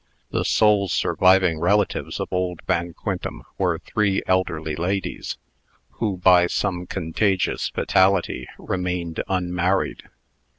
[0.31, 5.37] The sole surviving relatives of old Van Quintem were three elderly ladies,
[5.91, 10.01] who, by some contagious fatality, remained unmarried.